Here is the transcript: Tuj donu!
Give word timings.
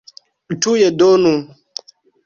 Tuj 0.61 0.81
donu! 0.97 1.37